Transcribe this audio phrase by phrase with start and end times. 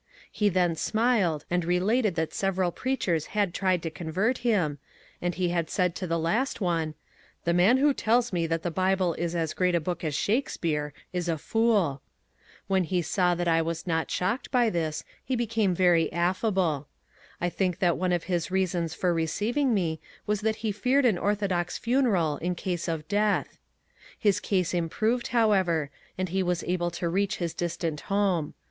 [0.31, 4.79] He then smiled and related that several preachers had tried to convert him,
[5.21, 6.95] and he had said to the last one, *^
[7.43, 10.91] The man who tells me that the Bible is as great a book as Shakespeare
[11.13, 12.01] is a fool."
[12.65, 16.87] When he saw that I was not shocked by this he became very affable.
[17.39, 21.05] I think that one of his reasons for re ceiving me was that he feared
[21.05, 23.59] an orthodox funeral in case of death.
[24.17, 28.55] His case improved, however, and he was able to reach his distant home.